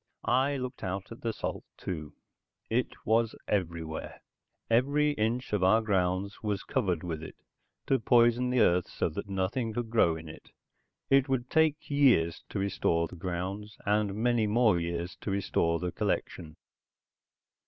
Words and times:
I 0.25 0.57
looked 0.57 0.83
out 0.83 1.11
at 1.11 1.21
the 1.21 1.31
salt, 1.31 1.63
too. 1.77 2.15
It 2.71 2.87
was 3.05 3.35
everywhere. 3.47 4.23
Every 4.67 5.11
inch 5.11 5.53
of 5.53 5.63
our 5.63 5.79
grounds 5.83 6.41
was 6.41 6.63
covered 6.63 7.03
with 7.03 7.21
it, 7.21 7.35
to 7.85 7.99
poison 7.99 8.49
the 8.49 8.61
earth 8.61 8.87
so 8.87 9.09
that 9.09 9.29
nothing 9.29 9.73
could 9.73 9.91
grow 9.91 10.15
in 10.15 10.27
it. 10.27 10.49
It 11.11 11.29
would 11.29 11.51
take 11.51 11.91
years 11.91 12.43
to 12.49 12.57
restore 12.57 13.07
the 13.07 13.15
grounds, 13.15 13.77
and 13.85 14.15
many 14.15 14.47
more 14.47 14.79
years 14.79 15.15
to 15.17 15.29
restore 15.29 15.77
the 15.77 15.91
collection. 15.91 16.55